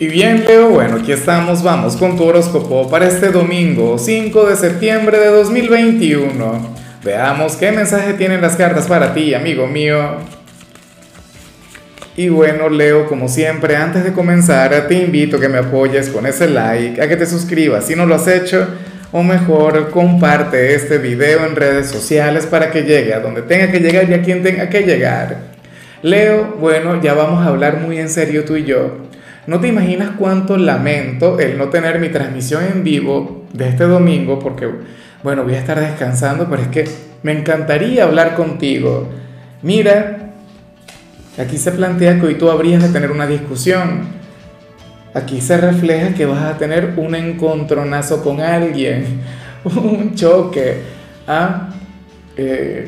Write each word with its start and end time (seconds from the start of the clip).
Y 0.00 0.06
bien, 0.06 0.44
Leo, 0.46 0.68
bueno, 0.70 0.98
aquí 0.98 1.10
estamos, 1.10 1.64
vamos 1.64 1.96
con 1.96 2.16
tu 2.16 2.22
horóscopo 2.22 2.88
para 2.88 3.08
este 3.08 3.30
domingo, 3.30 3.98
5 3.98 4.46
de 4.46 4.54
septiembre 4.54 5.18
de 5.18 5.26
2021. 5.26 6.76
Veamos 7.02 7.56
qué 7.56 7.72
mensaje 7.72 8.12
tienen 8.12 8.40
las 8.40 8.54
cartas 8.54 8.86
para 8.86 9.12
ti, 9.12 9.34
amigo 9.34 9.66
mío. 9.66 10.18
Y 12.16 12.28
bueno, 12.28 12.68
Leo, 12.68 13.08
como 13.08 13.26
siempre, 13.26 13.74
antes 13.74 14.04
de 14.04 14.12
comenzar, 14.12 14.86
te 14.86 14.94
invito 14.94 15.38
a 15.38 15.40
que 15.40 15.48
me 15.48 15.58
apoyes 15.58 16.10
con 16.10 16.26
ese 16.26 16.46
like, 16.46 17.02
a 17.02 17.08
que 17.08 17.16
te 17.16 17.26
suscribas 17.26 17.86
si 17.86 17.96
no 17.96 18.06
lo 18.06 18.14
has 18.14 18.28
hecho, 18.28 18.68
o 19.10 19.24
mejor, 19.24 19.90
comparte 19.90 20.76
este 20.76 20.98
video 20.98 21.44
en 21.44 21.56
redes 21.56 21.88
sociales 21.88 22.46
para 22.46 22.70
que 22.70 22.82
llegue 22.82 23.14
a 23.14 23.18
donde 23.18 23.42
tenga 23.42 23.72
que 23.72 23.80
llegar 23.80 24.08
y 24.08 24.14
a 24.14 24.22
quien 24.22 24.44
tenga 24.44 24.68
que 24.68 24.82
llegar. 24.82 25.38
Leo, 26.02 26.56
bueno, 26.60 27.02
ya 27.02 27.14
vamos 27.14 27.44
a 27.44 27.48
hablar 27.48 27.80
muy 27.80 27.98
en 27.98 28.08
serio 28.08 28.44
tú 28.44 28.54
y 28.54 28.62
yo. 28.62 29.08
No 29.48 29.60
te 29.60 29.68
imaginas 29.68 30.10
cuánto 30.18 30.58
lamento 30.58 31.38
el 31.38 31.56
no 31.56 31.70
tener 31.70 31.98
mi 32.00 32.10
transmisión 32.10 32.64
en 32.70 32.84
vivo 32.84 33.46
de 33.54 33.70
este 33.70 33.84
domingo 33.84 34.38
porque, 34.38 34.68
bueno, 35.22 35.42
voy 35.42 35.54
a 35.54 35.58
estar 35.58 35.80
descansando, 35.80 36.50
pero 36.50 36.60
es 36.60 36.68
que 36.68 36.84
me 37.22 37.32
encantaría 37.32 38.04
hablar 38.04 38.34
contigo. 38.34 39.08
Mira, 39.62 40.34
aquí 41.38 41.56
se 41.56 41.72
plantea 41.72 42.20
que 42.20 42.26
hoy 42.26 42.34
tú 42.34 42.50
habrías 42.50 42.82
de 42.82 42.90
tener 42.90 43.10
una 43.10 43.26
discusión. 43.26 44.00
Aquí 45.14 45.40
se 45.40 45.56
refleja 45.56 46.12
que 46.12 46.26
vas 46.26 46.42
a 46.42 46.58
tener 46.58 46.92
un 46.98 47.14
encontronazo 47.14 48.22
con 48.22 48.42
alguien, 48.42 49.22
un 49.64 50.14
choque, 50.14 50.82
¿ah? 51.26 51.70
Eh, 52.36 52.86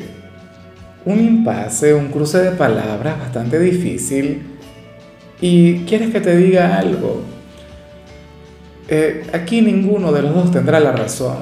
un 1.05 1.19
impasse, 1.19 1.95
un 1.95 2.09
cruce 2.09 2.37
de 2.37 2.51
palabras 2.51 3.17
bastante 3.17 3.57
difícil 3.57 4.50
y 5.41 5.79
quieres 5.85 6.11
que 6.11 6.21
te 6.21 6.37
diga 6.37 6.77
algo. 6.77 7.23
Eh, 8.87 9.23
aquí 9.33 9.61
ninguno 9.61 10.11
de 10.11 10.21
los 10.21 10.33
dos 10.33 10.51
tendrá 10.51 10.79
la 10.79 10.91
razón. 10.91 11.37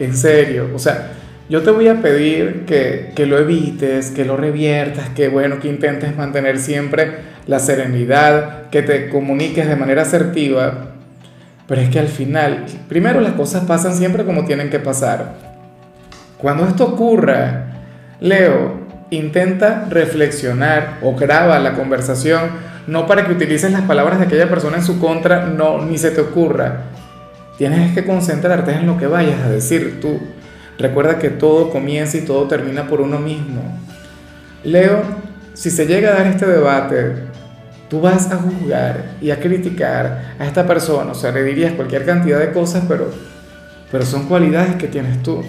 En 0.00 0.16
serio. 0.16 0.70
O 0.74 0.78
sea, 0.78 1.12
yo 1.48 1.62
te 1.62 1.70
voy 1.70 1.88
a 1.88 2.02
pedir 2.02 2.64
que, 2.66 3.12
que 3.14 3.26
lo 3.26 3.38
evites, 3.38 4.10
que 4.10 4.24
lo 4.24 4.36
reviertas, 4.36 5.10
que 5.10 5.28
bueno, 5.28 5.60
que 5.60 5.68
intentes 5.68 6.16
mantener 6.16 6.58
siempre 6.58 7.34
la 7.46 7.60
serenidad, 7.60 8.70
que 8.70 8.82
te 8.82 9.08
comuniques 9.08 9.68
de 9.68 9.76
manera 9.76 10.02
asertiva. 10.02 10.88
Pero 11.68 11.80
es 11.80 11.90
que 11.90 12.00
al 12.00 12.08
final, 12.08 12.64
primero 12.88 13.20
las 13.20 13.34
cosas 13.34 13.64
pasan 13.64 13.94
siempre 13.94 14.24
como 14.24 14.44
tienen 14.44 14.70
que 14.70 14.80
pasar. 14.80 15.34
Cuando 16.38 16.66
esto 16.66 16.84
ocurra, 16.84 17.66
Leo, 18.20 18.80
intenta 19.10 19.86
reflexionar 19.88 20.98
o 21.02 21.14
graba 21.14 21.58
la 21.58 21.74
conversación 21.74 22.73
no 22.86 23.06
para 23.06 23.26
que 23.26 23.32
utilices 23.32 23.72
las 23.72 23.82
palabras 23.82 24.18
de 24.18 24.26
aquella 24.26 24.48
persona 24.48 24.76
en 24.76 24.84
su 24.84 24.98
contra, 24.98 25.46
no, 25.46 25.84
ni 25.84 25.98
se 25.98 26.10
te 26.10 26.20
ocurra. 26.20 26.84
Tienes 27.56 27.94
que 27.94 28.04
concentrarte 28.04 28.72
en 28.72 28.86
lo 28.86 28.98
que 28.98 29.06
vayas 29.06 29.40
a 29.42 29.50
decir 29.50 30.00
tú. 30.00 30.20
Recuerda 30.78 31.18
que 31.18 31.30
todo 31.30 31.70
comienza 31.70 32.16
y 32.16 32.22
todo 32.22 32.48
termina 32.48 32.86
por 32.86 33.00
uno 33.00 33.18
mismo. 33.18 33.62
Leo, 34.64 35.02
si 35.52 35.70
se 35.70 35.86
llega 35.86 36.10
a 36.10 36.14
dar 36.14 36.26
este 36.26 36.46
debate, 36.46 37.14
tú 37.88 38.00
vas 38.00 38.30
a 38.32 38.36
juzgar 38.36 39.12
y 39.20 39.30
a 39.30 39.38
criticar 39.38 40.34
a 40.38 40.44
esta 40.44 40.66
persona, 40.66 41.12
o 41.12 41.14
sea, 41.14 41.30
le 41.30 41.44
dirías 41.44 41.74
cualquier 41.74 42.04
cantidad 42.04 42.40
de 42.40 42.50
cosas, 42.50 42.84
pero, 42.88 43.10
pero 43.92 44.04
son 44.04 44.26
cualidades 44.26 44.74
que 44.76 44.88
tienes 44.88 45.22
tú. 45.22 45.42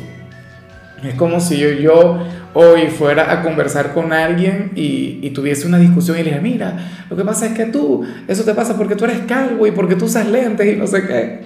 Es 1.04 1.16
como 1.16 1.40
si 1.40 1.58
yo, 1.58 1.70
yo 1.70 2.20
hoy 2.56 2.88
fuera 2.88 3.34
a 3.34 3.44
conversar 3.44 3.94
con 3.94 4.14
alguien 4.14 4.72
y, 4.76 5.30
tuviese 5.32 5.68
una 5.68 5.78
discusión 5.78 6.18
y 6.18 6.24
le 6.24 6.32
dijera, 6.32 6.42
mira, 6.42 6.78
lo 7.10 7.18
que 7.18 7.26
pasa 7.26 7.48
es 7.48 7.54
que 7.54 7.66
tú, 7.66 8.08
eso 8.28 8.46
te 8.46 8.54
pasa 8.54 8.78
porque 8.78 8.96
tú 8.96 9.04
eres 9.04 9.20
calvo 9.28 9.68
y 9.68 9.72
porque 9.72 9.96
tú 9.96 10.06
usas 10.06 10.26
lentes 10.28 10.66
y 10.66 10.78
no 10.78 10.88
sé 10.88 11.06
qué. 11.06 11.42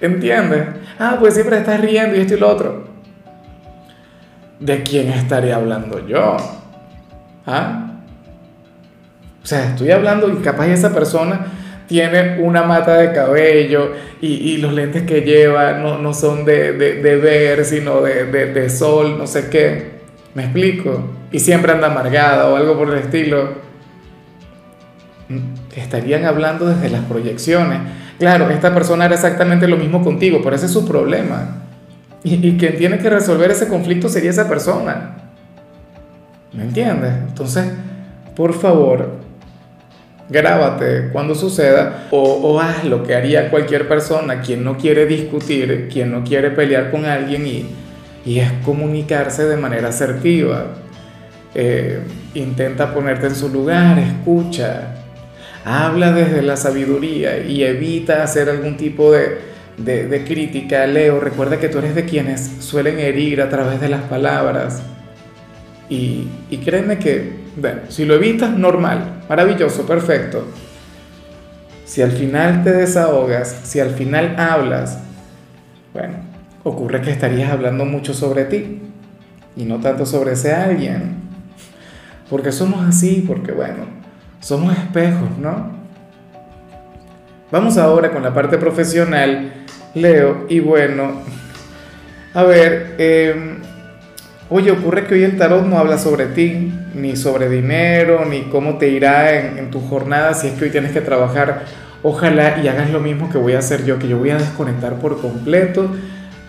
¿Entiendes? 0.00 0.62
Ah, 0.98 1.16
pues 1.18 1.34
siempre 1.34 1.58
estás 1.58 1.80
riendo 1.80 2.16
y 2.16 2.20
esto 2.20 2.34
y 2.34 2.38
lo 2.38 2.48
otro. 2.48 2.84
¿De 4.60 4.84
quién 4.84 5.08
estaría 5.08 5.56
hablando 5.56 6.06
yo? 6.06 6.36
¿Ah? 7.46 8.00
O 9.42 9.46
sea, 9.46 9.70
estoy 9.70 9.90
hablando 9.90 10.28
y 10.28 10.36
capaz 10.36 10.68
esa 10.68 10.94
persona 10.94 11.46
tiene 11.88 12.40
una 12.40 12.62
mata 12.62 12.96
de 12.96 13.12
cabello 13.12 13.92
y, 14.20 14.56
los 14.58 14.72
lentes 14.72 15.02
que 15.02 15.22
lleva 15.22 15.72
no, 15.74 16.14
son 16.14 16.44
de, 16.44 16.70
ver, 16.72 17.64
sino 17.64 18.00
de, 18.00 18.24
de, 18.24 18.70
sol, 18.70 19.18
no 19.18 19.26
sé 19.26 19.50
qué. 19.50 20.03
¿Me 20.34 20.44
explico? 20.44 21.10
Y 21.30 21.38
siempre 21.38 21.72
anda 21.72 21.88
amargada 21.88 22.48
o 22.48 22.56
algo 22.56 22.76
por 22.76 22.90
el 22.90 22.98
estilo. 22.98 23.54
Mm, 25.28 25.76
estarían 25.76 26.24
hablando 26.24 26.66
desde 26.66 26.90
las 26.90 27.04
proyecciones. 27.04 27.80
Claro, 28.18 28.50
esta 28.50 28.74
persona 28.74 29.06
era 29.06 29.14
exactamente 29.14 29.68
lo 29.68 29.76
mismo 29.76 30.02
contigo, 30.02 30.40
pero 30.42 30.56
ese 30.56 30.66
es 30.66 30.72
su 30.72 30.86
problema. 30.86 31.62
Y, 32.22 32.34
y 32.46 32.56
quien 32.56 32.76
tiene 32.76 32.98
que 32.98 33.10
resolver 33.10 33.50
ese 33.50 33.68
conflicto 33.68 34.08
sería 34.08 34.30
esa 34.30 34.48
persona. 34.48 35.16
¿Me 36.52 36.62
entiendes? 36.62 37.12
Entonces, 37.28 37.66
por 38.36 38.54
favor, 38.54 39.24
grábate 40.28 41.10
cuando 41.12 41.34
suceda 41.34 42.08
o, 42.10 42.60
haz 42.60 42.84
lo 42.84 43.02
que 43.02 43.14
haría 43.14 43.50
cualquier 43.50 43.88
persona, 43.88 44.40
quien 44.40 44.64
no 44.64 44.76
quiere 44.76 45.06
discutir, 45.06 45.88
quien 45.92 46.12
no 46.12 46.24
quiere 46.24 46.50
pelear 46.50 46.90
con 46.90 47.04
alguien 47.04 47.46
y, 47.46 47.66
es 48.24 48.50
comunicarse 48.64 49.44
de 49.44 49.56
manera 49.56 49.88
asertiva. 49.88 50.74
Eh, 51.54 52.00
intenta 52.34 52.92
ponerte 52.92 53.26
en 53.26 53.34
su 53.34 53.48
lugar, 53.48 53.98
escucha, 53.98 54.94
habla 55.64 56.12
desde 56.12 56.42
la 56.42 56.56
sabiduría 56.56 57.38
y 57.38 57.62
evita 57.62 58.22
hacer 58.22 58.48
algún 58.48 58.76
tipo 58.76 59.12
de, 59.12 59.38
de 59.76 60.24
crítica. 60.24 60.86
Leo, 60.86 61.20
recuerda 61.20 61.58
que 61.58 61.68
tú 61.68 61.78
eres 61.78 61.94
de 61.94 62.04
quienes 62.04 62.50
suelen 62.60 62.98
herir 62.98 63.40
a 63.40 63.48
través 63.48 63.80
de 63.80 63.88
las 63.88 64.02
palabras. 64.02 64.82
Y, 65.88 66.26
créeme 66.64 66.98
que, 66.98 67.32
bueno, 67.56 67.82
si 67.88 68.04
lo 68.04 68.14
evitas, 68.14 68.56
normal, 68.56 69.22
maravilloso, 69.28 69.86
perfecto. 69.86 70.46
Si 71.84 72.00
al 72.02 72.12
final 72.12 72.64
te 72.64 72.72
desahogas, 72.72 73.60
si 73.64 73.80
al 73.80 73.90
final 73.90 74.34
hablas, 74.38 74.98
bueno, 75.92 76.14
ocurre 76.64 77.00
que 77.00 77.10
estarías 77.10 77.52
hablando 77.52 77.84
mucho 77.84 78.12
sobre 78.12 78.44
ti 78.46 78.80
y 79.56 79.64
no 79.64 79.78
tanto 79.78 80.04
sobre 80.04 80.32
ese 80.32 80.52
alguien. 80.52 81.16
Porque 82.28 82.50
somos 82.50 82.84
así, 82.84 83.24
porque 83.26 83.52
bueno, 83.52 83.84
somos 84.40 84.76
espejos, 84.76 85.38
¿no? 85.38 85.72
Vamos 87.52 87.78
ahora 87.78 88.10
con 88.10 88.22
la 88.22 88.34
parte 88.34 88.58
profesional, 88.58 89.52
Leo, 89.94 90.46
y 90.48 90.58
bueno, 90.58 91.12
a 92.32 92.42
ver, 92.42 92.96
eh, 92.98 93.58
Oye, 94.50 94.70
ocurre 94.70 95.06
que 95.06 95.14
hoy 95.14 95.24
el 95.24 95.38
tarot 95.38 95.64
no 95.66 95.78
habla 95.78 95.96
sobre 95.96 96.26
ti, 96.26 96.70
ni 96.94 97.16
sobre 97.16 97.48
dinero, 97.48 98.26
ni 98.26 98.42
cómo 98.42 98.76
te 98.76 98.88
irá 98.88 99.32
en, 99.32 99.70
tu 99.70 99.80
jornada 99.80 100.34
si 100.34 100.48
es 100.48 100.52
que 100.52 100.66
hoy 100.66 100.70
tienes 100.70 100.92
que 100.92 101.00
trabajar. 101.00 101.62
Ojalá 102.02 102.60
y 102.62 102.68
hagas 102.68 102.90
lo 102.90 103.00
mismo 103.00 103.30
que 103.30 103.38
voy 103.38 103.54
a 103.54 103.60
hacer 103.60 103.86
yo, 103.86 103.98
que 103.98 104.06
yo 104.06 104.18
voy 104.18 104.30
a 104.30 104.36
desconectar 104.36 104.96
por 105.00 105.18
completo. 105.20 105.90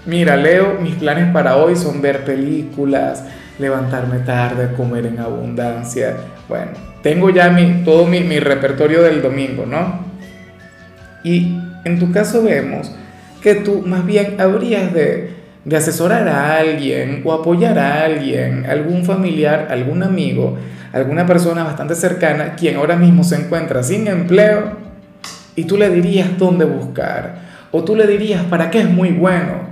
Mira, 0.05 0.37
Leo, 0.37 0.79
mis 0.81 0.95
planes 0.95 1.31
para 1.31 1.57
hoy 1.57 1.75
son 1.75 2.01
ver 2.01 2.23
películas, 2.25 3.23
levantarme 3.59 4.19
tarde, 4.19 4.73
comer 4.75 5.05
en 5.05 5.19
abundancia. 5.19 6.15
Bueno, 6.47 6.71
tengo 7.01 7.29
ya 7.29 7.49
mi, 7.49 7.83
todo 7.83 8.05
mi, 8.05 8.39
repertorio 8.39 9.01
del 9.01 9.21
domingo, 9.21 9.65
¿no? 9.65 10.05
Y 11.23 11.57
en 11.83 11.99
tu 11.99 12.11
caso 12.11 12.43
vemos 12.43 12.95
que 13.41 13.55
tú 13.55 13.83
más 13.85 14.05
bien 14.05 14.39
habrías 14.39 14.93
de 14.93 15.45
de 15.65 15.75
asesorar 15.75 16.27
a 16.27 16.59
alguien 16.59 17.23
o 17.25 17.33
apoyar 17.33 17.77
a 17.79 18.05
alguien, 18.05 18.67
algún 18.67 19.03
familiar, 19.03 19.67
algún 19.71 20.03
amigo, 20.03 20.57
alguna 20.93 21.25
persona 21.25 21.63
bastante 21.63 21.95
cercana, 21.95 22.55
quien 22.55 22.77
ahora 22.77 22.95
mismo 22.95 23.23
se 23.23 23.35
encuentra 23.35 23.81
sin 23.81 24.07
empleo, 24.07 24.77
y 25.55 25.63
tú 25.63 25.75
le 25.77 25.89
dirías 25.89 26.37
dónde 26.37 26.65
buscar, 26.65 27.35
o 27.71 27.83
tú 27.83 27.95
le 27.95 28.05
dirías 28.05 28.43
para 28.43 28.69
qué 28.69 28.81
es 28.81 28.89
muy 28.89 29.09
bueno. 29.09 29.64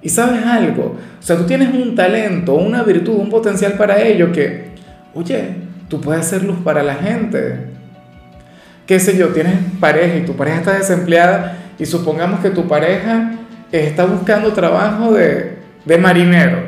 Y 0.00 0.08
sabes 0.10 0.44
algo, 0.44 0.96
o 1.18 1.22
sea, 1.22 1.36
tú 1.36 1.44
tienes 1.44 1.74
un 1.74 1.96
talento, 1.96 2.54
una 2.54 2.82
virtud, 2.82 3.14
un 3.14 3.30
potencial 3.30 3.72
para 3.72 4.00
ello 4.00 4.30
que, 4.30 4.70
oye, 5.14 5.56
tú 5.88 6.00
puedes 6.00 6.26
ser 6.26 6.44
luz 6.44 6.58
para 6.62 6.82
la 6.82 6.94
gente. 6.94 7.66
Qué 8.86 9.00
sé 9.00 9.16
yo, 9.18 9.28
tienes 9.28 9.54
pareja 9.80 10.16
y 10.16 10.24
tu 10.24 10.36
pareja 10.36 10.58
está 10.58 10.78
desempleada 10.78 11.58
y 11.78 11.84
supongamos 11.84 12.40
que 12.40 12.50
tu 12.50 12.68
pareja 12.68 13.32
está 13.72 14.04
buscando 14.04 14.52
trabajo 14.52 15.12
de, 15.12 15.58
de 15.84 15.98
marinero. 15.98 16.58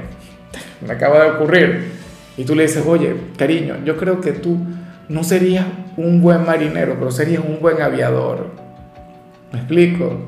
Me 0.87 0.93
acaba 0.93 1.23
de 1.25 1.31
ocurrir. 1.31 1.93
Y 2.37 2.45
tú 2.45 2.55
le 2.55 2.65
dices, 2.65 2.85
oye, 2.87 3.15
cariño, 3.37 3.77
yo 3.85 3.97
creo 3.97 4.21
que 4.21 4.33
tú 4.33 4.59
no 5.09 5.25
serías 5.25 5.67
un 5.97 6.21
buen 6.21 6.45
marinero, 6.45 6.97
pero 6.99 7.11
serías 7.11 7.43
un 7.45 7.61
buen 7.61 7.81
aviador. 7.81 8.49
¿Me 9.53 9.59
explico? 9.59 10.21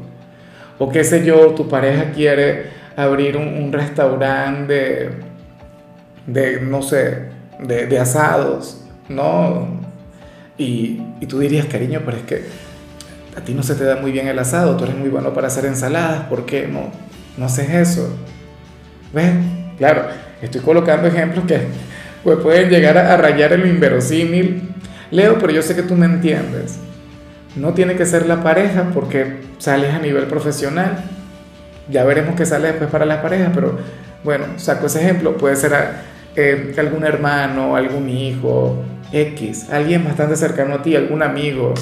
O 0.79 0.91
qué 0.91 1.05
sé 1.05 1.25
yo, 1.25 1.55
tu 1.55 1.69
pareja 1.69 2.11
quiere 2.13 2.82
abrir 2.97 3.37
un, 3.37 3.73
restaurante 3.73 5.11
de, 6.27 6.61
no 6.61 6.83
sé, 6.83 7.29
de, 7.61 7.99
asados, 7.99 8.85
¿no? 9.09 9.81
Y, 10.59 11.03
tú 11.29 11.39
dirías, 11.39 11.67
cariño, 11.67 12.03
pero 12.05 12.17
es 12.19 12.23
que 12.25 12.45
a 13.37 13.41
ti 13.41 13.55
no 13.55 13.63
se 13.63 13.75
te 13.75 13.85
da 13.85 13.97
muy 13.97 14.13
bien 14.13 14.29
el 14.29 14.39
asado, 14.39 14.77
tú 14.77 14.85
eres 14.85 14.97
muy 14.97 15.09
bueno 15.09 15.33
para 15.33 15.47
hacer 15.47 15.65
ensaladas, 15.65 16.25
¿por 16.25 16.45
qué 16.45 16.69
no, 16.69 16.91
no 17.39 17.47
haces 17.47 17.71
eso? 17.71 18.15
¿Ves? 19.13 19.33
Claro, 19.79 20.07
estoy 20.41 20.61
colocando 20.61 21.09
ejemplos 21.09 21.45
que 21.47 21.61
pues, 22.23 22.39
pueden 22.39 22.71
llegar 22.71 22.97
a, 22.99 23.17
rayar 23.17 23.53
en 23.53 23.61
lo 23.61 23.67
inverosímil. 23.67 24.69
Leo, 25.11 25.39
pero 25.39 25.53
yo 25.53 25.63
sé 25.63 25.75
que 25.75 25.83
tú 25.83 25.95
me 25.95 26.07
entiendes. 26.07 26.79
No 27.57 27.75
tiene 27.75 27.97
que 27.97 28.07
ser 28.07 28.27
la 28.27 28.43
pareja 28.43 28.91
porque 28.95 29.41
sales 29.59 29.93
a 29.93 29.99
nivel 29.99 30.25
profesional. 30.27 31.05
Ya 31.89 32.05
veremos 32.05 32.37
qué 32.37 32.47
sale 32.47 32.69
después 32.69 32.91
para 32.91 33.05
la 33.05 33.23
pareja, 33.23 33.51
pero 33.55 33.79
bueno, 34.25 34.45
saco 34.57 34.87
ese 34.87 35.01
ejemplo. 35.01 35.37
Puede 35.37 35.57
ser 35.57 35.73
eh, 36.37 36.75
algún 36.79 37.05
hermano, 37.05 37.77
algún 37.77 38.09
hijo, 38.09 38.83
X, 39.13 39.69
alguien 39.71 40.05
bastante 40.05 40.37
cercano 40.37 40.77
a 40.77 40.83
ti, 40.83 40.97
algún 40.97 41.23
amigo. 41.23 41.75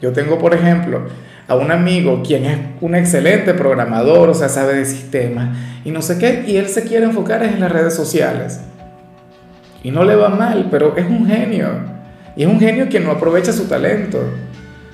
Yo 0.00 0.12
tengo, 0.12 0.38
por 0.38 0.54
ejemplo, 0.54 1.06
a 1.48 1.54
un 1.54 1.70
amigo 1.70 2.22
quien 2.24 2.44
es 2.44 2.58
un 2.80 2.94
excelente 2.94 3.54
programador, 3.54 4.28
o 4.30 4.34
sea, 4.34 4.48
sabe 4.48 4.74
de 4.74 4.84
sistemas 4.84 5.56
y 5.84 5.90
no 5.90 6.02
sé 6.02 6.18
qué, 6.18 6.44
y 6.46 6.56
él 6.56 6.68
se 6.68 6.82
quiere 6.84 7.06
enfocar 7.06 7.42
en 7.42 7.60
las 7.60 7.70
redes 7.70 7.94
sociales. 7.94 8.60
Y 9.82 9.90
no 9.92 10.04
le 10.04 10.16
va 10.16 10.28
mal, 10.30 10.66
pero 10.70 10.96
es 10.96 11.06
un 11.06 11.26
genio. 11.26 11.68
Y 12.34 12.42
es 12.42 12.48
un 12.48 12.58
genio 12.58 12.88
quien 12.88 13.04
no 13.04 13.12
aprovecha 13.12 13.52
su 13.52 13.66
talento. 13.66 14.18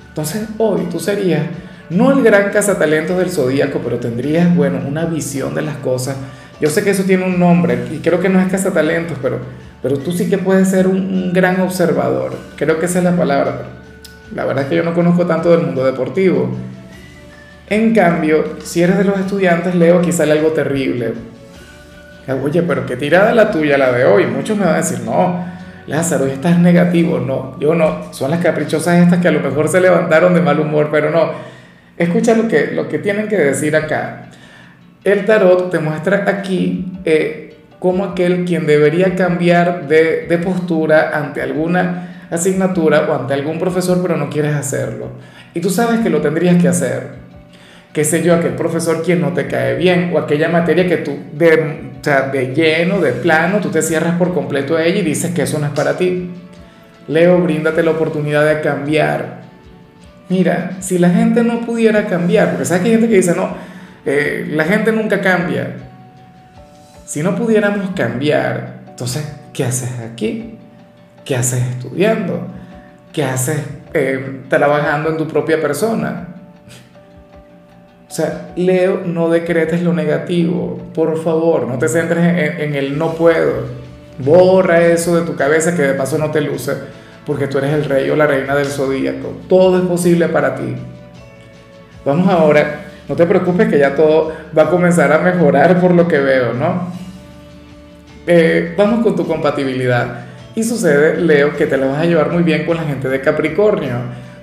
Entonces, 0.09 0.47
hoy 0.59 0.81
tú 0.91 0.99
serías 0.99 1.41
no 1.89 2.11
el 2.11 2.23
gran 2.23 2.51
cazatalentos 2.51 3.17
del 3.17 3.29
zodíaco, 3.29 3.79
pero 3.83 3.97
tendrías, 3.97 4.55
bueno, 4.55 4.79
una 4.87 5.05
visión 5.05 5.53
de 5.55 5.61
las 5.61 5.77
cosas. 5.77 6.15
Yo 6.61 6.69
sé 6.69 6.83
que 6.83 6.91
eso 6.91 7.03
tiene 7.03 7.25
un 7.25 7.39
nombre 7.39 7.87
y 7.91 7.97
creo 7.97 8.19
que 8.19 8.29
no 8.29 8.39
es 8.39 8.49
cazatalentos, 8.49 9.17
pero, 9.21 9.39
pero 9.81 9.97
tú 9.97 10.11
sí 10.11 10.29
que 10.29 10.37
puedes 10.37 10.69
ser 10.69 10.87
un, 10.87 10.97
un 10.97 11.33
gran 11.33 11.59
observador. 11.61 12.33
Creo 12.55 12.79
que 12.79 12.85
esa 12.85 12.99
es 12.99 13.05
la 13.05 13.15
palabra. 13.15 13.63
La 14.35 14.45
verdad 14.45 14.63
es 14.63 14.69
que 14.69 14.75
yo 14.75 14.83
no 14.83 14.93
conozco 14.93 15.25
tanto 15.25 15.51
del 15.51 15.61
mundo 15.61 15.83
deportivo. 15.83 16.49
En 17.69 17.93
cambio, 17.93 18.57
si 18.63 18.81
eres 18.81 18.97
de 18.97 19.03
los 19.03 19.19
estudiantes, 19.19 19.75
leo 19.75 19.99
aquí 19.99 20.11
sale 20.11 20.33
algo 20.33 20.49
terrible. 20.49 21.13
Oye, 22.41 22.63
pero 22.63 22.85
qué 22.85 22.95
tirada 22.95 23.33
la 23.33 23.51
tuya, 23.51 23.77
la 23.77 23.91
de 23.91 24.05
hoy. 24.05 24.25
Muchos 24.25 24.57
me 24.57 24.65
van 24.65 24.75
a 24.75 24.77
decir, 24.77 25.01
no, 25.01 25.45
Lázaro, 25.87 26.25
estás 26.25 26.57
negativo. 26.57 27.19
No, 27.19 27.57
yo 27.59 27.75
no. 27.75 28.13
Son 28.13 28.31
las 28.31 28.39
caprichosas 28.39 28.99
estas 28.99 29.19
que 29.19 29.27
a 29.27 29.31
lo 29.31 29.41
mejor 29.41 29.67
se 29.67 29.81
levantaron 29.81 30.33
de 30.33 30.41
mal 30.41 30.59
humor, 30.59 30.89
pero 30.91 31.09
no. 31.09 31.52
Escucha 32.03 32.35
lo 32.35 32.47
que, 32.47 32.67
lo 32.67 32.87
que 32.87 32.99
tienen 32.99 33.27
que 33.27 33.37
decir 33.37 33.75
acá. 33.75 34.27
El 35.03 35.25
tarot 35.25 35.69
te 35.69 35.79
muestra 35.79 36.25
aquí 36.27 36.85
eh, 37.05 37.55
como 37.79 38.05
aquel 38.05 38.45
quien 38.45 38.65
debería 38.65 39.15
cambiar 39.15 39.87
de, 39.87 40.27
de 40.27 40.37
postura 40.37 41.11
ante 41.13 41.41
alguna 41.41 42.25
asignatura 42.29 43.05
o 43.09 43.13
ante 43.13 43.33
algún 43.33 43.59
profesor, 43.59 43.99
pero 44.01 44.17
no 44.17 44.29
quieres 44.29 44.55
hacerlo. 44.55 45.11
Y 45.53 45.59
tú 45.59 45.69
sabes 45.69 45.99
que 45.99 46.09
lo 46.09 46.21
tendrías 46.21 46.61
que 46.61 46.67
hacer. 46.67 47.23
Qué 47.93 48.03
sé 48.03 48.23
yo, 48.23 48.33
aquel 48.33 48.53
profesor 48.53 49.03
quien 49.03 49.21
no 49.21 49.33
te 49.33 49.47
cae 49.47 49.75
bien 49.75 50.11
o 50.13 50.17
aquella 50.17 50.49
materia 50.49 50.87
que 50.87 50.97
tú 50.97 51.15
de, 51.33 51.91
de 52.31 52.53
lleno, 52.55 52.99
de 52.99 53.11
plano, 53.11 53.59
tú 53.59 53.69
te 53.69 53.83
cierras 53.83 54.17
por 54.17 54.33
completo 54.33 54.75
a 54.75 54.83
ella 54.83 54.99
y 54.99 55.03
dices 55.03 55.31
que 55.33 55.43
eso 55.43 55.59
no 55.59 55.67
es 55.67 55.73
para 55.73 55.95
ti. 55.95 56.31
Leo, 57.07 57.39
bríndate 57.39 57.83
la 57.83 57.91
oportunidad 57.91 58.47
de 58.47 58.61
cambiar. 58.61 59.42
Mira, 60.29 60.77
si 60.79 60.97
la 60.97 61.09
gente 61.09 61.43
no 61.43 61.61
pudiera 61.61 62.07
cambiar, 62.07 62.51
porque 62.51 62.65
sabes 62.65 62.83
que 62.83 62.89
hay 62.89 62.95
gente 62.95 63.09
que 63.09 63.17
dice, 63.17 63.35
no, 63.35 63.55
eh, 64.05 64.47
la 64.49 64.65
gente 64.65 64.91
nunca 64.91 65.21
cambia. 65.21 65.75
Si 67.05 67.21
no 67.21 67.35
pudiéramos 67.35 67.91
cambiar, 67.91 68.81
entonces, 68.89 69.27
¿qué 69.53 69.65
haces 69.65 69.99
aquí? 69.99 70.57
¿Qué 71.25 71.35
haces 71.35 71.61
estudiando? 71.61 72.47
¿Qué 73.11 73.23
haces 73.23 73.59
eh, 73.93 74.43
trabajando 74.49 75.09
en 75.09 75.17
tu 75.17 75.27
propia 75.27 75.61
persona? 75.61 76.27
O 78.09 78.15
sea, 78.15 78.51
Leo, 78.55 79.01
no 79.05 79.29
decretes 79.29 79.81
lo 79.81 79.93
negativo, 79.93 80.79
por 80.93 81.21
favor, 81.23 81.67
no 81.67 81.79
te 81.79 81.87
centres 81.87 82.23
en, 82.23 82.61
en, 82.61 82.75
el 82.75 82.97
no 82.97 83.15
puedo. 83.15 83.63
Borra 84.19 84.81
eso 84.81 85.15
de 85.15 85.25
tu 85.25 85.35
cabeza 85.35 85.75
que 85.75 85.81
de 85.81 85.93
paso 85.95 86.19
no 86.19 86.29
te 86.29 86.41
luce, 86.41 86.73
porque 87.25 87.47
tú 87.47 87.57
eres 87.57 87.73
el 87.73 87.85
rey 87.85 88.09
o 88.09 88.15
la 88.15 88.27
reina 88.27 88.55
del 88.55 88.67
zodíaco. 88.67 89.33
Todo 89.47 89.77
es 89.77 89.85
posible 89.85 90.27
para 90.29 90.55
ti. 90.55 90.75
Vamos 92.05 92.27
ahora, 92.27 92.85
no 93.07 93.15
te 93.15 93.25
preocupes 93.25 93.69
que 93.69 93.79
ya 93.79 93.95
todo 93.95 94.33
va 94.57 94.63
a 94.63 94.69
comenzar 94.69 95.11
a 95.11 95.19
mejorar 95.19 95.79
por 95.79 95.93
lo 95.93 96.07
que 96.07 96.19
veo, 96.19 96.53
¿no? 96.53 96.91
Eh, 98.27 98.73
vamos 98.77 99.03
con 99.03 99.15
tu 99.15 99.27
compatibilidad. 99.27 100.25
Y 100.55 100.63
sucede, 100.63 101.19
Leo, 101.19 101.55
que 101.55 101.65
te 101.65 101.77
la 101.77 101.87
vas 101.87 101.99
a 101.99 102.05
llevar 102.05 102.31
muy 102.31 102.43
bien 102.43 102.65
con 102.65 102.77
la 102.77 102.83
gente 102.83 103.09
de 103.09 103.21
Capricornio, 103.21 103.95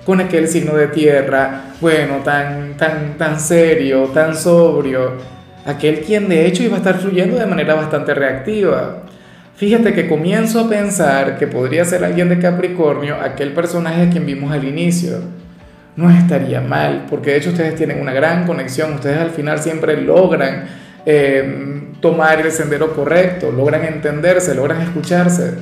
con 0.05 0.19
aquel 0.19 0.47
signo 0.47 0.73
de 0.75 0.87
tierra, 0.87 1.73
bueno, 1.79 2.17
tan, 2.23 2.75
tan, 2.77 3.17
tan 3.17 3.39
serio, 3.39 4.05
tan 4.13 4.35
sobrio, 4.35 5.13
aquel 5.65 6.01
quien 6.01 6.27
de 6.27 6.47
hecho 6.47 6.63
iba 6.63 6.75
a 6.75 6.79
estar 6.79 6.97
fluyendo 6.97 7.37
de 7.37 7.45
manera 7.45 7.75
bastante 7.75 8.13
reactiva. 8.13 9.03
Fíjate 9.61 9.93
que 9.93 10.07
comienzo 10.07 10.59
a 10.59 10.67
pensar 10.67 11.37
que 11.37 11.45
podría 11.45 11.85
ser 11.85 12.03
alguien 12.03 12.29
de 12.29 12.39
Capricornio, 12.39 13.17
aquel 13.21 13.53
personaje 13.53 14.09
quien 14.09 14.25
vimos 14.25 14.51
al 14.51 14.63
inicio. 14.63 15.19
No 15.95 16.09
estaría 16.09 16.61
mal, 16.61 17.05
porque 17.07 17.29
de 17.29 17.37
hecho 17.37 17.51
ustedes 17.51 17.75
tienen 17.75 18.01
una 18.01 18.11
gran 18.11 18.47
conexión, 18.47 18.95
ustedes 18.95 19.19
al 19.19 19.29
final 19.29 19.59
siempre 19.59 20.01
logran 20.01 20.65
eh, 21.05 21.83
tomar 21.99 22.41
el 22.41 22.51
sendero 22.51 22.95
correcto, 22.95 23.51
logran 23.51 23.85
entenderse, 23.85 24.55
logran 24.55 24.81
escucharse. 24.81 25.53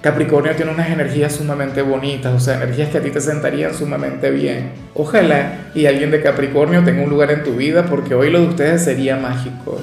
Capricornio 0.00 0.54
tiene 0.54 0.70
unas 0.70 0.88
energías 0.88 1.32
sumamente 1.32 1.82
bonitas, 1.82 2.32
o 2.32 2.38
sea, 2.38 2.54
energías 2.54 2.90
que 2.90 2.98
a 2.98 3.02
ti 3.02 3.10
te 3.10 3.20
sentarían 3.20 3.74
sumamente 3.74 4.30
bien. 4.30 4.70
Ojalá 4.94 5.70
y 5.74 5.86
alguien 5.86 6.12
de 6.12 6.22
Capricornio 6.22 6.84
tenga 6.84 7.02
un 7.02 7.10
lugar 7.10 7.32
en 7.32 7.42
tu 7.42 7.56
vida 7.56 7.84
porque 7.84 8.14
hoy 8.14 8.30
lo 8.30 8.42
de 8.42 8.46
ustedes 8.46 8.84
sería 8.84 9.16
mágico. 9.16 9.80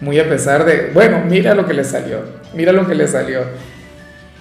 Muy 0.00 0.18
a 0.18 0.28
pesar 0.28 0.64
de, 0.64 0.90
bueno, 0.92 1.22
mira 1.28 1.54
lo 1.54 1.66
que 1.66 1.74
le 1.74 1.84
salió, 1.84 2.20
mira 2.54 2.72
lo 2.72 2.86
que 2.86 2.94
le 2.94 3.08
salió. 3.08 3.40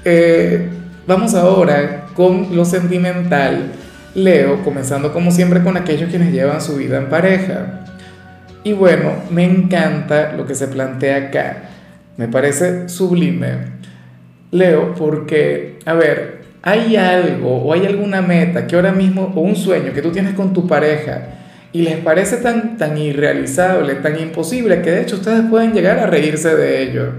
Eh, 0.06 0.68
vamos 1.08 1.34
ahora 1.34 2.08
con 2.16 2.56
lo 2.56 2.66
sentimental. 2.66 3.72
Leo, 4.16 4.64
comenzando 4.64 5.12
como 5.12 5.32
siempre 5.32 5.64
con 5.64 5.76
aquellos 5.76 6.10
quienes 6.10 6.32
llevan 6.32 6.62
su 6.62 6.76
vida 6.76 6.98
en 6.98 7.10
pareja. 7.10 7.86
Y 8.64 8.74
bueno, 8.74 9.14
me 9.30 9.44
encanta 9.44 10.34
lo 10.34 10.46
que 10.46 10.56
se 10.56 10.68
plantea 10.68 11.28
acá. 11.28 11.64
Me 12.18 12.28
parece 12.28 12.90
sublime 12.90 13.74
Leo, 14.54 14.94
porque, 14.94 15.80
a 15.84 15.94
ver, 15.94 16.44
hay 16.62 16.96
algo 16.96 17.58
o 17.58 17.74
hay 17.74 17.88
alguna 17.88 18.22
meta 18.22 18.68
que 18.68 18.76
ahora 18.76 18.92
mismo, 18.92 19.34
o 19.36 19.42
un 19.42 19.56
sueño 19.56 19.94
que 19.94 20.02
tú 20.04 20.12
tienes 20.12 20.36
con 20.36 20.54
tu 20.54 20.68
pareja 20.68 21.43
y 21.74 21.82
les 21.82 21.98
parece 21.98 22.38
tan, 22.38 22.78
tan 22.78 22.98
irrealizable, 23.00 23.96
tan 23.96 24.20
imposible, 24.20 24.84
que 24.84 24.92
de 24.92 25.02
hecho 25.02 25.16
ustedes 25.16 25.42
pueden 25.50 25.74
llegar 25.74 25.98
a 25.98 26.06
reírse 26.06 26.56
de 26.56 26.84
ello. 26.84 27.14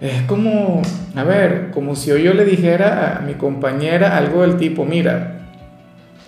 Es 0.00 0.22
como, 0.22 0.82
a 1.14 1.22
ver, 1.22 1.70
como 1.72 1.94
si 1.94 2.10
yo 2.20 2.34
le 2.34 2.44
dijera 2.44 3.16
a 3.16 3.20
mi 3.20 3.34
compañera 3.34 4.16
algo 4.16 4.42
del 4.42 4.56
tipo, 4.56 4.84
mira, 4.84 5.38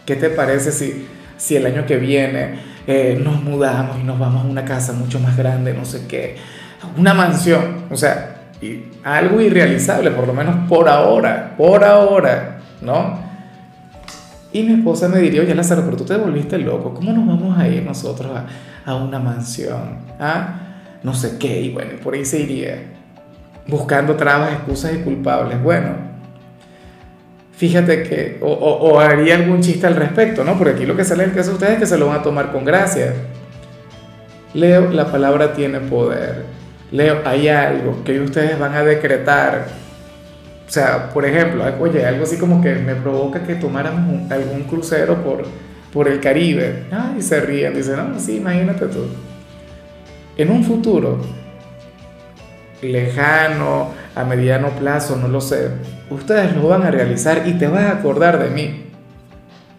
¿qué 0.06 0.14
te 0.14 0.30
parece 0.30 0.70
si, 0.70 1.06
si 1.36 1.56
el 1.56 1.66
año 1.66 1.84
que 1.84 1.96
viene 1.96 2.60
eh, 2.86 3.20
nos 3.22 3.42
mudamos 3.42 3.98
y 3.98 4.04
nos 4.04 4.18
vamos 4.18 4.44
a 4.44 4.48
una 4.48 4.64
casa 4.64 4.92
mucho 4.92 5.18
más 5.18 5.36
grande, 5.36 5.74
no 5.74 5.84
sé 5.84 6.06
qué, 6.06 6.36
una 6.96 7.12
mansión? 7.12 7.86
O 7.90 7.96
sea, 7.96 8.52
y 8.62 8.84
algo 9.02 9.40
irrealizable, 9.40 10.12
por 10.12 10.28
lo 10.28 10.32
menos 10.32 10.68
por 10.68 10.88
ahora, 10.88 11.54
por 11.56 11.82
ahora, 11.82 12.60
¿no? 12.80 13.29
Y 14.52 14.62
mi 14.62 14.74
esposa 14.74 15.08
me 15.08 15.18
diría, 15.18 15.42
oye 15.42 15.54
Lázaro, 15.54 15.82
pero 15.84 15.96
tú 15.96 16.04
te 16.04 16.16
volviste 16.16 16.58
loco, 16.58 16.92
¿cómo 16.92 17.12
nos 17.12 17.26
vamos 17.26 17.56
a 17.56 17.68
ir 17.68 17.84
nosotros 17.84 18.32
a, 18.84 18.94
una 18.96 19.20
mansión? 19.20 19.98
¿Ah? 20.18 20.60
No 21.02 21.14
sé 21.14 21.38
qué, 21.38 21.60
y 21.60 21.70
bueno, 21.70 21.92
por 22.02 22.14
ahí 22.14 22.24
se 22.24 22.40
iría, 22.40 22.82
buscando 23.68 24.16
trabas, 24.16 24.52
excusas 24.52 24.92
y 24.94 24.98
culpables. 24.98 25.62
Bueno, 25.62 25.90
fíjate 27.52 28.02
que, 28.02 28.38
o, 28.42 28.98
haría 28.98 29.36
algún 29.36 29.60
chiste 29.60 29.86
al 29.86 29.94
respecto, 29.94 30.42
¿no? 30.44 30.58
Porque 30.58 30.74
aquí 30.74 30.84
lo 30.84 30.96
que 30.96 31.04
sale 31.04 31.24
el 31.24 31.32
caso 31.32 31.50
de 31.50 31.54
ustedes 31.54 31.72
es 31.74 31.78
que 31.78 31.86
se 31.86 31.96
lo 31.96 32.08
van 32.08 32.18
a 32.18 32.22
tomar 32.22 32.50
con 32.50 32.64
gracia. 32.64 33.14
Leo, 34.52 34.90
la 34.90 35.10
palabra 35.12 35.52
tiene 35.52 35.78
poder. 35.78 36.44
Leo, 36.90 37.20
hay 37.24 37.46
algo 37.48 38.02
que 38.02 38.20
ustedes 38.20 38.58
van 38.58 38.74
a 38.74 38.82
decretar. 38.82 39.68
O 40.70 40.72
sea, 40.72 41.10
por 41.12 41.24
ejemplo, 41.24 41.64
oye, 41.80 42.06
algo 42.06 42.22
así 42.22 42.36
como 42.36 42.62
que 42.62 42.76
me 42.76 42.94
provoca 42.94 43.42
que 43.42 43.56
tomáramos 43.56 44.30
algún 44.30 44.62
crucero 44.62 45.16
por, 45.24 45.42
por 45.92 46.06
el 46.06 46.20
Caribe. 46.20 46.84
Ay, 46.92 47.20
se 47.20 47.40
ríen, 47.40 47.74
dicen, 47.74 47.96
no, 47.96 48.20
sí, 48.20 48.36
imagínate 48.36 48.86
tú. 48.86 49.08
En 50.36 50.48
un 50.48 50.62
futuro 50.62 51.18
lejano, 52.82 53.88
a 54.14 54.22
mediano 54.22 54.68
plazo, 54.78 55.16
no 55.16 55.26
lo 55.26 55.40
sé, 55.40 55.70
ustedes 56.08 56.54
lo 56.54 56.68
van 56.68 56.84
a 56.84 56.92
realizar 56.92 57.48
y 57.48 57.54
te 57.54 57.66
vas 57.66 57.82
a 57.82 57.92
acordar 57.94 58.38
de 58.40 58.50
mí. 58.50 58.84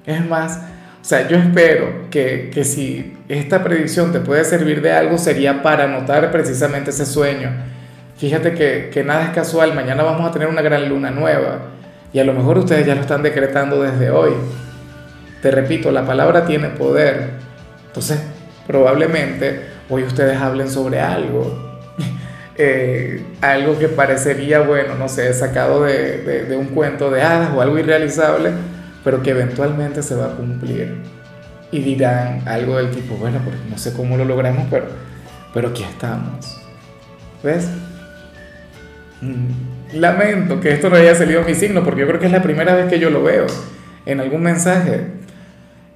Es 0.05 0.27
más, 0.27 0.57
o 1.01 1.05
sea, 1.05 1.25
yo 1.29 1.37
espero 1.37 2.09
que, 2.11 2.51
que, 2.53 2.65
si 2.65 3.13
esta 3.29 3.63
predicción 3.63 4.11
te 4.11 4.19
puede 4.19 4.43
servir 4.43 4.81
de 4.81 4.91
algo, 4.91 5.17
sería 5.17 5.63
para 5.63 5.85
anotar 5.85 6.31
precisamente 6.31 6.89
ese 6.89 7.05
sueño. 7.05 7.49
Fíjate 8.21 8.53
que, 8.53 8.91
que, 8.93 9.03
nada 9.03 9.23
es 9.23 9.29
casual, 9.31 9.73
mañana 9.73 10.03
vamos 10.03 10.29
a 10.29 10.31
tener 10.31 10.47
una 10.47 10.61
gran 10.61 10.87
luna 10.87 11.09
nueva 11.09 11.61
y 12.13 12.19
a 12.19 12.23
lo 12.23 12.33
mejor 12.33 12.59
ustedes 12.59 12.85
ya 12.85 12.93
lo 12.93 13.01
están 13.01 13.23
decretando 13.23 13.81
desde 13.81 14.11
hoy. 14.11 14.33
Te 15.41 15.49
repito, 15.49 15.91
la 15.91 16.05
palabra 16.05 16.45
tiene 16.45 16.69
poder. 16.69 17.31
Entonces, 17.87 18.21
probablemente 18.67 19.61
hoy 19.89 20.03
ustedes 20.03 20.37
hablen 20.39 20.69
sobre 20.69 21.01
algo. 21.01 21.81
Eh, 22.57 23.23
algo 23.41 23.79
que 23.79 23.87
parecería, 23.87 24.59
bueno, 24.59 24.93
no 24.93 25.07
sé, 25.07 25.33
sacado 25.33 25.83
de, 25.85 26.45
de 26.47 26.55
un 26.55 26.67
cuento 26.67 27.09
de 27.09 27.23
hadas 27.23 27.49
o 27.55 27.61
algo 27.61 27.79
irrealizable, 27.79 28.51
pero 29.03 29.23
que 29.23 29.31
eventualmente 29.31 30.03
se 30.03 30.13
va 30.13 30.25
a 30.25 30.35
cumplir. 30.35 30.97
Y 31.71 31.79
dirán 31.79 32.47
algo 32.47 32.77
del 32.77 32.91
tipo, 32.91 33.15
bueno, 33.15 33.39
pues 33.43 33.55
no 33.67 33.79
sé 33.79 33.93
cómo 33.93 34.15
lo 34.15 34.25
logramos, 34.25 34.67
pero, 34.69 34.85
pero 35.55 35.69
aquí 35.69 35.81
estamos. 35.81 36.61
¿Ves? 37.41 37.67
Mm, 39.21 39.99
lamento 39.99 40.59
que 40.59 40.71
esto 40.71 40.89
no 40.89 40.95
haya 40.95 41.15
salido 41.15 41.43
mi 41.43 41.53
signo, 41.53 41.83
porque 41.83 42.01
yo 42.01 42.07
creo 42.07 42.19
que 42.19 42.25
es 42.25 42.31
la 42.31 42.41
primera 42.41 42.75
vez 42.75 42.87
que 42.87 42.99
yo 42.99 43.09
lo 43.09 43.23
veo 43.23 43.45
en 44.05 44.19
algún 44.19 44.41
mensaje. 44.41 45.01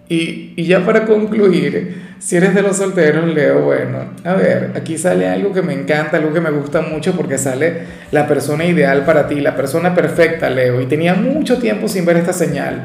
Y, 0.07 0.53
y 0.55 0.65
ya 0.65 0.85
para 0.85 1.05
concluir, 1.05 2.03
si 2.19 2.35
eres 2.35 2.53
de 2.53 2.61
los 2.61 2.77
solteros, 2.77 3.25
Leo, 3.33 3.61
bueno, 3.61 4.05
a 4.23 4.33
ver, 4.33 4.71
aquí 4.75 4.97
sale 4.97 5.27
algo 5.27 5.51
que 5.51 5.61
me 5.61 5.73
encanta, 5.73 6.17
algo 6.17 6.33
que 6.33 6.41
me 6.41 6.51
gusta 6.51 6.81
mucho, 6.81 7.13
porque 7.13 7.37
sale 7.37 7.81
la 8.11 8.27
persona 8.27 8.65
ideal 8.65 9.03
para 9.05 9.27
ti, 9.27 9.41
la 9.41 9.55
persona 9.55 9.93
perfecta, 9.93 10.49
Leo. 10.49 10.81
Y 10.81 10.85
tenía 10.85 11.15
mucho 11.15 11.57
tiempo 11.57 11.87
sin 11.87 12.05
ver 12.05 12.17
esta 12.17 12.33
señal. 12.33 12.83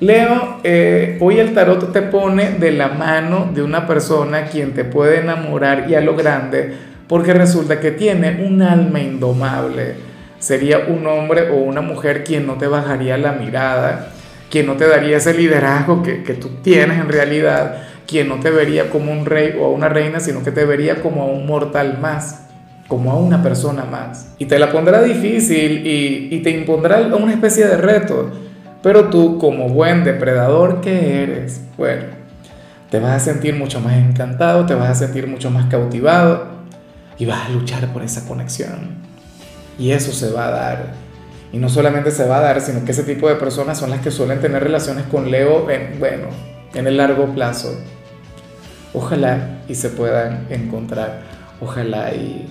Leo, 0.00 0.60
eh, 0.64 1.16
hoy 1.20 1.38
el 1.38 1.54
tarot 1.54 1.92
te 1.92 2.02
pone 2.02 2.52
de 2.58 2.72
la 2.72 2.88
mano 2.88 3.50
de 3.54 3.62
una 3.62 3.86
persona 3.86 4.46
quien 4.46 4.72
te 4.72 4.84
puede 4.84 5.20
enamorar 5.20 5.86
y 5.88 5.94
a 5.94 6.00
lo 6.00 6.16
grande 6.16 6.74
porque 7.08 7.34
resulta 7.34 7.80
que 7.80 7.90
tiene 7.90 8.44
un 8.46 8.62
alma 8.62 9.00
indomable. 9.00 9.94
Sería 10.38 10.78
un 10.88 11.06
hombre 11.06 11.50
o 11.50 11.56
una 11.56 11.80
mujer 11.80 12.24
quien 12.24 12.46
no 12.46 12.54
te 12.54 12.66
bajaría 12.66 13.16
la 13.16 13.32
mirada, 13.32 14.08
quien 14.50 14.66
no 14.66 14.74
te 14.74 14.88
daría 14.88 15.18
ese 15.18 15.34
liderazgo 15.34 16.02
que, 16.02 16.22
que 16.22 16.34
tú 16.34 16.48
tienes 16.62 16.98
en 16.98 17.08
realidad, 17.08 17.82
quien 18.06 18.28
no 18.28 18.40
te 18.40 18.50
vería 18.50 18.90
como 18.90 19.12
un 19.12 19.24
rey 19.24 19.54
o 19.60 19.70
una 19.70 19.88
reina, 19.88 20.20
sino 20.20 20.42
que 20.42 20.50
te 20.50 20.64
vería 20.64 21.00
como 21.00 21.22
a 21.22 21.26
un 21.26 21.46
mortal 21.46 21.98
más, 22.00 22.46
como 22.88 23.12
a 23.12 23.16
una 23.16 23.42
persona 23.42 23.84
más. 23.84 24.34
Y 24.38 24.46
te 24.46 24.58
la 24.58 24.70
pondrá 24.72 25.02
difícil 25.02 25.86
y, 25.86 26.28
y 26.30 26.38
te 26.42 26.50
impondrá 26.50 27.00
una 27.02 27.32
especie 27.32 27.66
de 27.66 27.76
reto, 27.76 28.30
pero 28.82 29.10
tú 29.10 29.38
como 29.38 29.68
buen 29.68 30.02
depredador 30.02 30.80
que 30.80 31.22
eres, 31.22 31.62
bueno, 31.78 32.02
te 32.90 32.98
vas 32.98 33.12
a 33.12 33.20
sentir 33.20 33.54
mucho 33.54 33.80
más 33.80 33.94
encantado, 33.94 34.66
te 34.66 34.74
vas 34.74 34.90
a 34.90 34.94
sentir 34.94 35.26
mucho 35.26 35.50
más 35.50 35.66
cautivado 35.66 36.61
y 37.22 37.24
vas 37.24 37.46
a 37.46 37.50
luchar 37.50 37.86
por 37.92 38.02
esa 38.02 38.26
conexión. 38.26 38.96
Y 39.78 39.92
eso 39.92 40.10
se 40.10 40.32
va 40.32 40.48
a 40.48 40.50
dar. 40.50 40.94
Y 41.52 41.58
no 41.58 41.68
solamente 41.68 42.10
se 42.10 42.26
va 42.26 42.38
a 42.38 42.40
dar, 42.40 42.60
sino 42.60 42.84
que 42.84 42.90
ese 42.90 43.04
tipo 43.04 43.28
de 43.28 43.36
personas 43.36 43.78
son 43.78 43.90
las 43.90 44.00
que 44.00 44.10
suelen 44.10 44.40
tener 44.40 44.64
relaciones 44.64 45.04
con 45.06 45.30
Leo 45.30 45.70
en, 45.70 46.00
bueno, 46.00 46.26
en 46.74 46.88
el 46.88 46.96
largo 46.96 47.26
plazo. 47.26 47.78
Ojalá 48.92 49.60
y 49.68 49.76
se 49.76 49.90
puedan 49.90 50.48
encontrar. 50.50 51.20
Ojalá 51.60 52.12
y, 52.12 52.44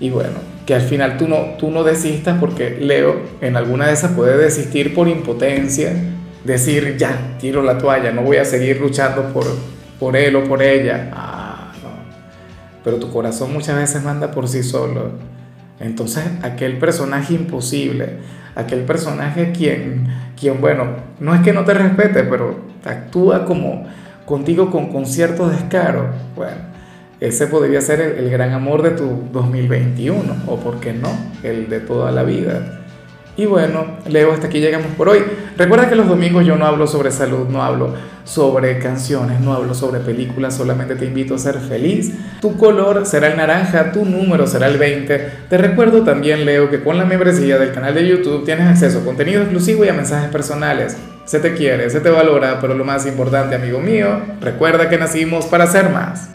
y 0.00 0.08
bueno, 0.08 0.38
que 0.64 0.74
al 0.74 0.80
final 0.80 1.18
tú 1.18 1.28
no, 1.28 1.56
tú 1.58 1.70
no 1.70 1.84
desistas 1.84 2.38
porque 2.40 2.70
Leo 2.70 3.20
en 3.42 3.54
alguna 3.54 3.88
de 3.88 3.92
esas 3.92 4.12
puede 4.12 4.38
desistir 4.38 4.94
por 4.94 5.08
impotencia, 5.08 5.92
decir 6.42 6.96
ya, 6.96 7.36
tiro 7.38 7.62
la 7.62 7.76
toalla, 7.76 8.12
no 8.12 8.22
voy 8.22 8.38
a 8.38 8.46
seguir 8.46 8.80
luchando 8.80 9.30
por, 9.34 9.44
por 10.00 10.16
él 10.16 10.36
o 10.36 10.44
por 10.44 10.62
ella. 10.62 11.10
Ah, 11.12 11.35
pero 12.86 12.98
tu 12.98 13.10
corazón 13.10 13.52
muchas 13.52 13.74
veces 13.74 14.04
manda 14.04 14.30
por 14.30 14.46
sí 14.46 14.62
solo. 14.62 15.10
Entonces, 15.80 16.22
aquel 16.42 16.78
personaje 16.78 17.34
imposible, 17.34 18.18
aquel 18.54 18.82
personaje 18.82 19.50
quien, 19.50 20.06
quien, 20.38 20.60
bueno, 20.60 20.84
no 21.18 21.34
es 21.34 21.40
que 21.40 21.52
no 21.52 21.64
te 21.64 21.74
respete, 21.74 22.22
pero 22.22 22.60
actúa 22.84 23.44
como 23.44 23.88
contigo 24.24 24.70
con, 24.70 24.92
con 24.92 25.04
cierto 25.04 25.48
descaro, 25.48 26.10
bueno, 26.36 26.58
ese 27.18 27.48
podría 27.48 27.80
ser 27.80 28.00
el, 28.00 28.18
el 28.18 28.30
gran 28.30 28.52
amor 28.52 28.82
de 28.82 28.90
tu 28.90 29.24
2021, 29.32 30.44
o 30.46 30.56
por 30.60 30.78
qué 30.78 30.92
no, 30.92 31.10
el 31.42 31.68
de 31.68 31.80
toda 31.80 32.12
la 32.12 32.22
vida. 32.22 32.85
Y 33.38 33.44
bueno, 33.44 33.84
Leo, 34.08 34.32
hasta 34.32 34.46
aquí 34.46 34.60
llegamos 34.60 34.88
por 34.96 35.10
hoy. 35.10 35.22
Recuerda 35.58 35.90
que 35.90 35.94
los 35.94 36.08
domingos 36.08 36.46
yo 36.46 36.56
no 36.56 36.66
hablo 36.66 36.86
sobre 36.86 37.10
salud, 37.10 37.48
no 37.48 37.62
hablo 37.62 37.94
sobre 38.24 38.78
canciones, 38.78 39.40
no 39.40 39.52
hablo 39.52 39.74
sobre 39.74 40.00
películas, 40.00 40.56
solamente 40.56 40.96
te 40.96 41.04
invito 41.04 41.34
a 41.34 41.38
ser 41.38 41.58
feliz. 41.60 42.14
Tu 42.40 42.56
color 42.56 43.04
será 43.04 43.28
el 43.28 43.36
naranja, 43.36 43.92
tu 43.92 44.06
número 44.06 44.46
será 44.46 44.68
el 44.68 44.78
20. 44.78 45.32
Te 45.50 45.58
recuerdo 45.58 46.02
también, 46.02 46.46
Leo, 46.46 46.70
que 46.70 46.82
con 46.82 46.96
la 46.96 47.04
membresía 47.04 47.58
del 47.58 47.72
canal 47.72 47.94
de 47.94 48.08
YouTube 48.08 48.46
tienes 48.46 48.68
acceso 48.68 49.00
a 49.00 49.04
contenido 49.04 49.42
exclusivo 49.42 49.84
y 49.84 49.88
a 49.88 49.92
mensajes 49.92 50.30
personales. 50.30 50.96
Se 51.26 51.38
te 51.38 51.52
quiere, 51.54 51.90
se 51.90 52.00
te 52.00 52.08
valora, 52.08 52.58
pero 52.60 52.74
lo 52.74 52.84
más 52.84 53.04
importante, 53.04 53.54
amigo 53.54 53.80
mío, 53.80 54.18
recuerda 54.40 54.88
que 54.88 54.96
nacimos 54.96 55.44
para 55.46 55.66
ser 55.66 55.90
más. 55.90 56.30